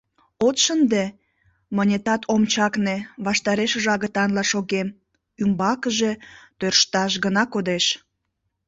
—От 0.47 0.55
шынде!— 0.63 1.05
мынетат 1.75 2.21
ом 2.33 2.41
чакне, 2.53 2.95
ваштарешыже 3.25 3.89
агытанла 3.95 4.43
шогем, 4.51 4.87
ӱмбакыже 5.41 6.11
тӧршташ 6.59 7.11
гына 7.23 7.43
кодеш. 7.53 7.85